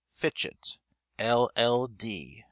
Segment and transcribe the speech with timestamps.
[0.09, 0.79] Fitchett,
[1.19, 1.85] LL.
[1.87, 2.39] D.